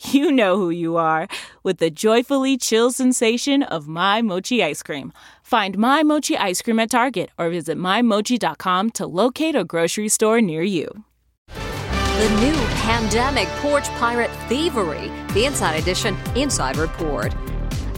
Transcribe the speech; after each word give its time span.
you 0.00 0.32
know 0.32 0.56
who 0.56 0.70
you 0.70 0.96
are 0.96 1.28
with 1.62 1.78
the 1.78 1.90
joyfully 1.90 2.56
chill 2.56 2.90
sensation 2.90 3.62
of 3.62 3.88
My 3.88 4.22
Mochi 4.22 4.62
ice 4.62 4.82
cream. 4.82 5.12
Find 5.42 5.76
My 5.76 6.02
Mochi 6.02 6.36
ice 6.36 6.62
cream 6.62 6.80
at 6.80 6.90
Target 6.90 7.30
or 7.38 7.50
visit 7.50 7.76
MyMochi.com 7.76 8.90
to 8.90 9.06
locate 9.06 9.54
a 9.54 9.64
grocery 9.64 10.08
store 10.08 10.40
near 10.40 10.62
you. 10.62 11.04
The 11.48 12.28
new 12.40 12.54
pandemic 12.82 13.48
porch 13.60 13.88
pirate 13.90 14.30
thievery, 14.48 15.10
the 15.32 15.46
Inside 15.46 15.76
Edition 15.76 16.16
Inside 16.36 16.76
Report. 16.76 17.34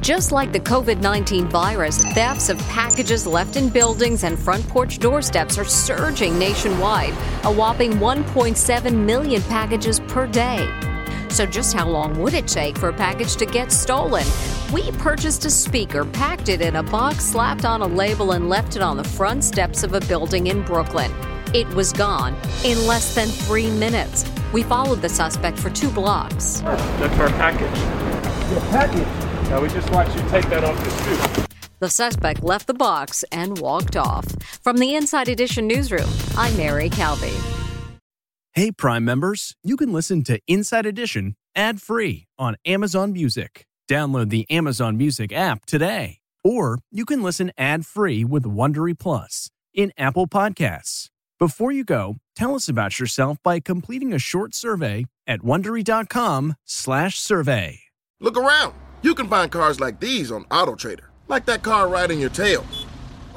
Just 0.00 0.30
like 0.32 0.52
the 0.52 0.60
COVID 0.60 1.00
19 1.00 1.48
virus, 1.48 2.02
thefts 2.14 2.48
of 2.48 2.58
packages 2.68 3.26
left 3.26 3.56
in 3.56 3.68
buildings 3.68 4.24
and 4.24 4.38
front 4.38 4.66
porch 4.68 4.98
doorsteps 4.98 5.58
are 5.58 5.64
surging 5.64 6.38
nationwide, 6.38 7.14
a 7.44 7.52
whopping 7.52 7.92
1.7 7.94 8.94
million 8.94 9.42
packages 9.42 10.00
per 10.00 10.26
day. 10.26 10.87
So, 11.30 11.46
just 11.46 11.74
how 11.74 11.88
long 11.88 12.18
would 12.20 12.34
it 12.34 12.48
take 12.48 12.76
for 12.76 12.88
a 12.88 12.92
package 12.92 13.36
to 13.36 13.46
get 13.46 13.70
stolen? 13.70 14.26
We 14.72 14.90
purchased 14.92 15.44
a 15.44 15.50
speaker, 15.50 16.04
packed 16.04 16.48
it 16.48 16.60
in 16.60 16.76
a 16.76 16.82
box, 16.82 17.24
slapped 17.24 17.64
on 17.64 17.82
a 17.82 17.86
label, 17.86 18.32
and 18.32 18.48
left 18.48 18.76
it 18.76 18.82
on 18.82 18.96
the 18.96 19.04
front 19.04 19.44
steps 19.44 19.82
of 19.82 19.94
a 19.94 20.00
building 20.00 20.48
in 20.48 20.62
Brooklyn. 20.62 21.12
It 21.54 21.68
was 21.74 21.92
gone 21.92 22.34
in 22.64 22.86
less 22.86 23.14
than 23.14 23.28
three 23.28 23.70
minutes. 23.70 24.24
We 24.52 24.62
followed 24.62 25.00
the 25.00 25.08
suspect 25.08 25.58
for 25.58 25.70
two 25.70 25.90
blocks. 25.90 26.60
That's 26.60 27.18
our 27.18 27.28
package. 27.28 27.78
Your 28.50 28.60
package? 28.70 29.48
Now 29.48 29.62
we 29.62 29.68
just 29.68 29.90
watched 29.90 30.14
you 30.14 30.22
take 30.28 30.48
that 30.50 30.64
off 30.64 30.76
the 30.84 31.36
chute. 31.36 31.48
The 31.80 31.88
suspect 31.88 32.42
left 32.42 32.66
the 32.66 32.74
box 32.74 33.24
and 33.30 33.58
walked 33.58 33.96
off. 33.96 34.26
From 34.62 34.78
the 34.78 34.94
Inside 34.94 35.28
Edition 35.28 35.66
newsroom, 35.66 36.08
I'm 36.36 36.56
Mary 36.56 36.90
Calvi. 36.90 37.57
Hey, 38.58 38.72
Prime 38.72 39.04
members, 39.04 39.54
you 39.62 39.76
can 39.76 39.92
listen 39.92 40.24
to 40.24 40.40
Inside 40.48 40.84
Edition 40.84 41.36
ad 41.54 41.80
free 41.80 42.26
on 42.40 42.56
Amazon 42.66 43.12
Music. 43.12 43.64
Download 43.88 44.30
the 44.30 44.50
Amazon 44.50 44.96
Music 44.96 45.32
app 45.32 45.64
today. 45.64 46.18
Or 46.42 46.80
you 46.90 47.04
can 47.04 47.22
listen 47.22 47.52
ad 47.56 47.86
free 47.86 48.24
with 48.24 48.42
Wondery 48.42 48.98
Plus 48.98 49.48
in 49.72 49.92
Apple 49.96 50.26
Podcasts. 50.26 51.06
Before 51.38 51.70
you 51.70 51.84
go, 51.84 52.16
tell 52.34 52.56
us 52.56 52.68
about 52.68 52.98
yourself 52.98 53.38
by 53.44 53.60
completing 53.60 54.12
a 54.12 54.18
short 54.18 54.56
survey 54.56 55.04
at 55.24 55.42
wondery.com/survey. 55.42 57.80
Look 58.20 58.36
around. 58.36 58.74
You 59.02 59.14
can 59.14 59.28
find 59.28 59.52
cars 59.52 59.78
like 59.78 60.00
these 60.00 60.32
on 60.32 60.46
AutoTrader, 60.46 61.06
like 61.28 61.46
that 61.46 61.62
car 61.62 61.88
right 61.88 62.10
in 62.10 62.18
your 62.18 62.30
tail. 62.30 62.66